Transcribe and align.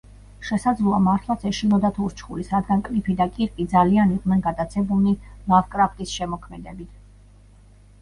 შესაძლოა, 0.49 1.01
მართლაც 1.07 1.45
ეშინოდათ 1.49 1.99
ურჩხულის, 2.05 2.49
რადგან 2.57 2.83
კლიფი 2.89 3.17
და 3.21 3.29
კირკი 3.37 3.67
ძალიან 3.77 4.17
იყვნენ 4.19 4.43
გატაცებულნი 4.49 5.17
ლავკრაფტის 5.55 6.19
შემოქმედებით. 6.19 7.01